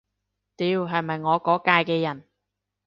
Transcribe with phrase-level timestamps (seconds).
[0.57, 2.27] 屌，係咪我嗰屆嘅人